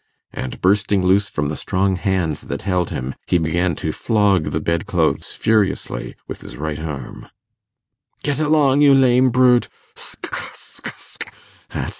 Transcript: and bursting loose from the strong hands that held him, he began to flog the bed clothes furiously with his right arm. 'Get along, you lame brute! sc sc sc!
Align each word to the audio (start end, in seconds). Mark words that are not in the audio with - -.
and 0.33 0.61
bursting 0.61 1.05
loose 1.05 1.29
from 1.29 1.47
the 1.47 1.55
strong 1.55 1.95
hands 1.95 2.41
that 2.41 2.63
held 2.63 2.89
him, 2.89 3.13
he 3.27 3.37
began 3.37 3.75
to 3.75 3.91
flog 3.91 4.45
the 4.45 4.59
bed 4.59 4.87
clothes 4.87 5.31
furiously 5.31 6.15
with 6.27 6.41
his 6.41 6.57
right 6.57 6.79
arm. 6.79 7.27
'Get 8.23 8.39
along, 8.39 8.81
you 8.81 8.95
lame 8.95 9.29
brute! 9.29 9.69
sc 9.95 10.25
sc 10.55 10.87
sc! 10.97 11.33